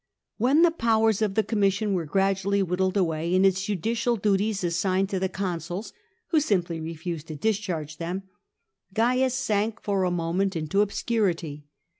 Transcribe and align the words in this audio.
When 0.37 0.63
the 0.63 0.71
powers 0.71 1.21
of 1.21 1.35
the 1.35 1.43
Commission 1.43 1.93
were 1.93 2.07
gradually 2.07 2.63
whittled 2.63 2.97
away, 2.97 3.35
and 3.35 3.45
its 3.45 3.63
judicial 3.65 4.15
duties 4.15 4.63
assigned 4.63 5.09
to 5.09 5.19
the 5.19 5.29
consuls 5.29 5.93
(who 6.29 6.39
simply 6.39 6.79
refused 6.79 7.27
to 7.27 7.35
discharge 7.35 7.97
them), 7.97 8.23
Cains 8.95 9.35
sank 9.35 9.79
for 9.79 10.03
a 10.03 10.09
moment 10.09 10.55
into 10.55 10.81
obscurity. 10.81 11.67